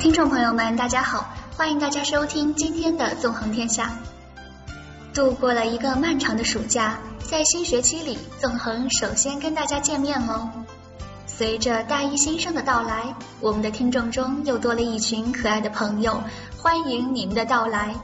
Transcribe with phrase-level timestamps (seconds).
[0.00, 3.92] 听众朋友们，大家好，欢迎大家收听今天的《纵横天下》。
[5.14, 10.48] 度过了一个漫长的暑假，在新学期里，纵横首先跟大家见面喽。
[11.26, 16.18] 随着大一新生的到来，我们的听众中又多了一群可爱的朋友，
[16.56, 17.94] 欢迎你们的到来。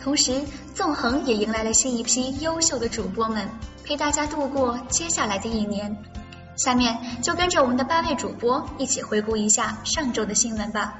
[0.00, 0.40] 同时，
[0.76, 3.48] 纵横也迎来了新一批优秀的主播们，
[3.82, 5.96] 陪大家度过接下来的一年。
[6.54, 10.94] 下面就跟着我们的八位主播一起回顾一下上周的新闻吧。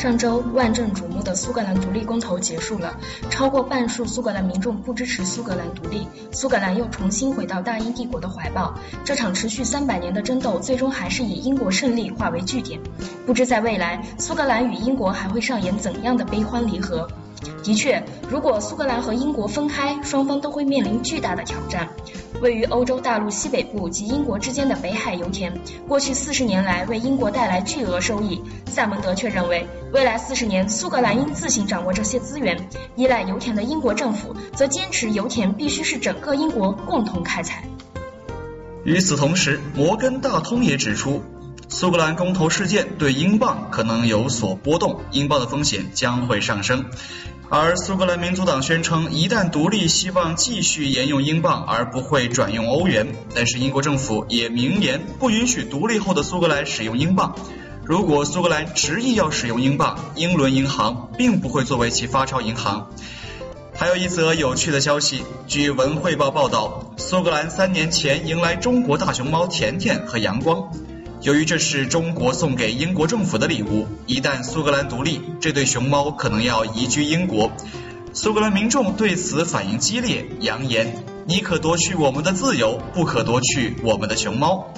[0.00, 8.74] 上周万众瞩目的苏格兰独立公投结束了，超过半数苏格兰民众不支持苏格兰独立，苏格兰又重新回到大英帝国的怀抱。
[9.04, 12.80] 这场持续三百年的争斗，最终还是以英国胜利化为句点。
[13.26, 17.06] 不知在未来，苏格兰与英国还会上演怎样的悲欢离合？
[17.62, 21.86] 的确，如果苏格兰和英国分开，双方都会面临巨大的挑战。
[22.40, 25.52] 位于欧洲大陆西北部及英国之间的北海油田，
[25.86, 28.40] 过去四十年来为英国带来巨额收益。
[28.66, 32.56] 萨蒙德却认为，未来四十年苏格兰应自行掌握这些资源，
[32.96, 37.62] 依赖油田的英国政府则坚持油田必须是整个英国共同开采。
[38.84, 41.22] 与此同时，摩根大通也指出，
[41.68, 46.86] 苏格兰公投事件对英镑可能有所波动，英镑的风险将会上升。
[47.52, 53.08] 而苏格兰民族党宣称，一旦独立，希望继续沿用英镑，而不会转用欧元。
[53.34, 57.34] 但是英国政府也明言，不允许独立后的苏格兰使用英镑。
[57.84, 62.88] 如果苏格兰执意要使用英镑，英伦银行并不会作为其发钞银行。
[63.74, 70.70] 还有一则有趣的消息，据《文汇报》报道，苏格兰三年前迎来中国大熊猫甜甜和阳光。
[71.22, 77.52] 由于这是中国送给英国政府的礼物，一旦苏格兰独立，这对熊猫可能要移居英国。
[78.14, 84.72] 苏格兰民众对此反应激烈，扬言：“你可夺去我们的自由，不可夺去我们的熊猫。”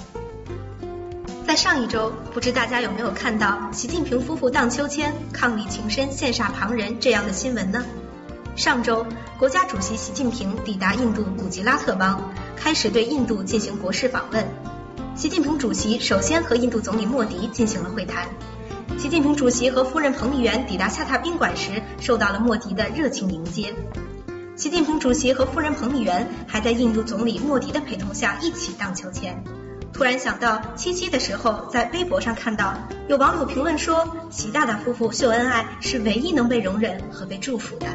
[1.47, 7.85] 在上一周，不知大家有没有看到习近平夫妇荡秋千、伉俪情深羡煞旁人这样的新闻呢？
[8.57, 9.07] 上周，
[9.39, 14.45] 国家主席习近平抵达印度古吉拉特邦，开始对印度进行国事访问。
[15.15, 18.29] 习近平主席首先和印度总理莫迪进行了会谈。
[18.99, 23.75] 习近平主席和夫人彭丽媛抵达下榻宾馆时，受到了莫迪的热情迎接。
[24.55, 29.43] 习近平主席和夫人彭丽媛还在印度总理莫迪的陪同下一起荡秋千。
[29.93, 32.75] 突然想到七夕的时候，在微博上看到
[33.09, 37.87] 有网友评论说，习大大夫妇秀恩爱是唯一能被容忍和被祝福的。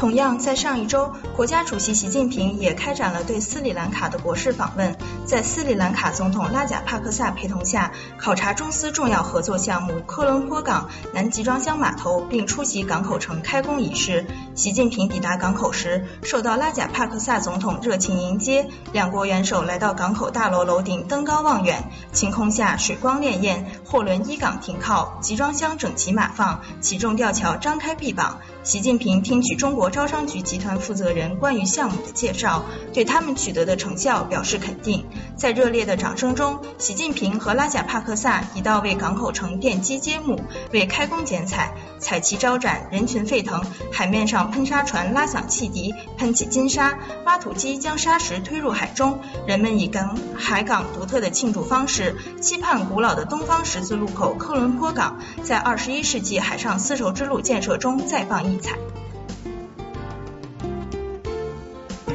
[0.00, 4.96] 同样，在上一周，国家主席习近平也开展了对斯里兰卡的国事访问，
[5.26, 14.24] 在斯里兰卡总统拉贾帕克萨陪同下，考察中斯重要合作项目科伦坡港南集装箱码头，并出席港口城开工仪式。
[14.60, 28.38] 习近平抵达港口时，受到拉贾帕克萨总统热情迎接，两国元首来到港口大楼楼顶登高望远，晴空下水光潋滟，货轮依港停靠，集装箱整齐码放，起重吊桥张开臂膀。
[28.62, 32.62] 习近平听取中国招商局集团负责人关于项目的介绍，
[32.92, 35.06] 对他们取得的成效表示肯定。
[35.36, 40.38] 在热烈的掌声中，习近平和拉贾帕克萨一道为港口城奠基揭幕，
[40.70, 58.76] 为开工剪彩，彩旗招展，人群沸腾，海面上喷砂船拉响汽笛，喷起金沙，挖土机将沙石推入海中，人们以港海港独特的庆祝方式，期盼古老的东方十字路口科伦坡港在二十一世纪海上丝绸之路建设中再放异彩。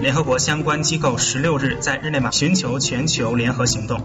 [0.02, 4.00] 联合国相关机构十六日在日内瓦寻求全球联合行动。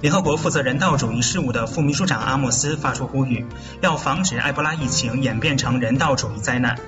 [0.00, 3.44] 联合国负责人道主义事务的副秘书长阿莫斯发出呼吁，
[3.80, 6.78] 要防止埃博拉疫情演变成人道主义灾难。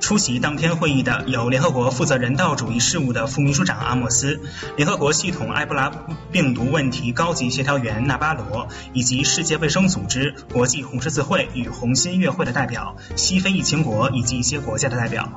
[0.00, 4.40] 出席当天会议的有联合国负责人道主义事务的副秘书长阿莫斯、
[4.76, 5.90] 联合国系统埃博拉
[6.30, 15.28] 病毒问题高级协调员纳巴罗，以及世界卫生组织、国际红十字会与红新月会的代表、西非疫情国以及一些国家的代表。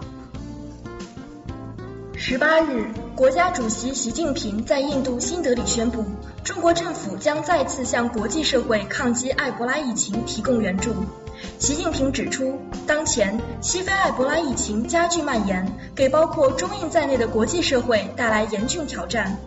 [2.19, 6.03] 十八日，国家主席习近平在印度新德里宣布，
[6.43, 10.93] 中国政府将再次向国际社会抗击埃博拉疫情提供援助。
[11.59, 19.37] 习近平指出，当前西非埃博拉疫情加剧蔓延，给包括中印在内的国际社会带来严峻挑战。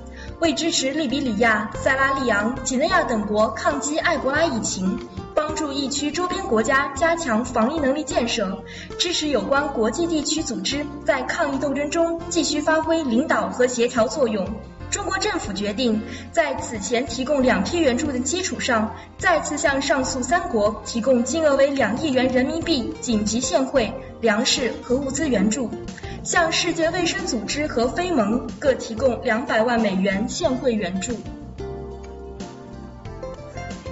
[0.41, 4.99] 为支持利比里亚、塞拉利昂、几内亚等国抗击埃博拉疫情，
[5.35, 8.63] 帮助疫区周边国家加强防疫能力建设，
[8.99, 14.47] 支持有关国际地区组织在抗疫斗争中继续发挥领导和协调作用。
[14.91, 16.03] 中国政府决定
[16.33, 25.71] 在此前提供两批援助的基础上，再次向上述三国提供金额为两亿元人民币紧急现汇、粮食和物资援助，
[26.25, 31.17] 向世界卫生组织和非盟各提供两百万美元现汇援助。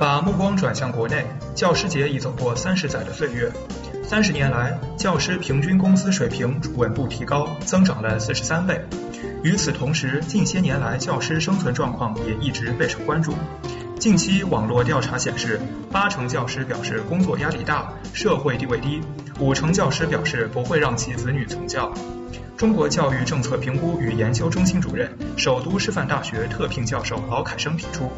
[0.01, 1.25] 把目光转向国内，
[1.55, 3.51] 教师节已走过三十载的岁月。
[4.05, 8.81] 三十年来，教师平均工资水平稳步提高，增长了四十三倍。
[9.43, 13.35] 与此同时，近些年来教师生存状况也一直备受关注。
[13.99, 15.61] 近期网络调查显示，
[15.91, 19.01] 八成教师表示工作压力大，社会地位低；
[19.41, 21.93] 五成教师表示不会让其子女从教。
[22.57, 28.11] 中国教育政策评估与研究中心主任、首都师范大学特聘教授劳凯生提出，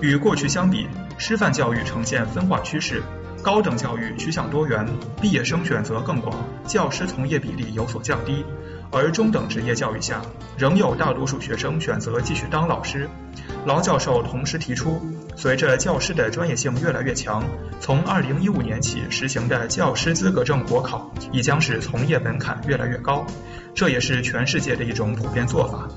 [0.00, 0.88] 与过去相比，
[1.18, 3.02] 师范教育呈现分化趋势。
[3.42, 4.86] 高等教育趋向多元，
[5.20, 8.44] 毕业生选择更广，教师从业比例有所降低。
[8.92, 10.20] 而中等职业教育下，
[10.58, 13.08] 仍有大多数学生选择继续当老师。
[13.64, 15.00] 劳教授同时提出，
[15.36, 17.42] 随着教师的专业性越来越强，
[17.80, 23.24] 从2015年起实行的教师资格证国考，亦将使从业门槛越来越高。
[23.74, 25.88] 这也是全世界的一种普遍做法。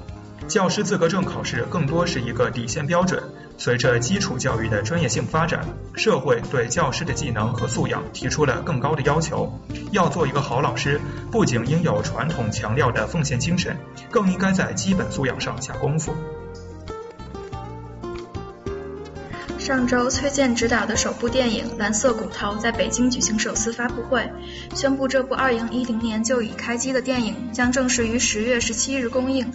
[0.48, 3.24] 教师资格证考试更多是一个底线标准。
[3.64, 5.66] 随着基础教育的专业性发展，
[5.96, 9.58] 社会对教师的技能和素养提出了更高的要求。
[9.94, 11.00] 要做一个好老师，
[11.32, 13.78] 不仅应有传统强调的奉献精神，
[14.12, 16.14] 更应该在基本素养上下功夫。
[19.64, 24.30] 上周，崔健执导的首部电影《蓝色骨头》在北京举行首次发布会，
[24.76, 29.50] 宣布这部2010年就已开机的电影将正式于10月17日公映。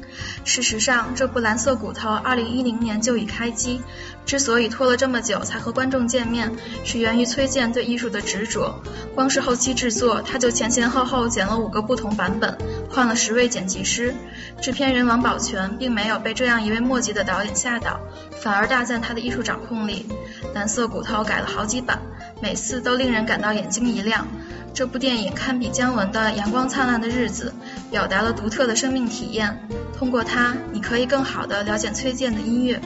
[0.46, 3.82] 事实上，这部《蓝色骨头》2010年就已开机，
[4.24, 6.50] 之所以拖了这么久才和观众见面，
[6.84, 8.80] 是源于崔健对艺术的执着。
[9.14, 12.56] 光是后期制作，他就前前后后剪了五个不同版本，
[12.90, 14.14] 换了十位剪辑师。
[14.60, 18.00] 制片人王宝泉并没有被这样一位墨迹的导演吓倒，
[18.42, 20.06] 反而大赞他的艺术掌控力。
[20.54, 22.00] 蓝色骨头改了好几版，
[22.40, 24.26] 每次都令人感到眼睛一亮。
[24.74, 27.52] 这部电影堪比姜文的《阳光灿烂的日子》，
[27.90, 29.58] 表达了独特的生命体验。
[29.96, 32.80] 通过它，你可以更好地了解崔健的音乐。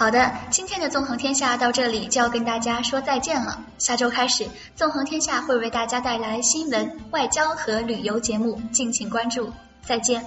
[0.00, 3.62] 好的，今天的纵横天下到这里就要跟大家说再见了。
[3.76, 9.52] 下周开始，纵横天下会为大家带来新闻、外交和旅游节目，敬请关注。
[9.82, 10.24] 再见。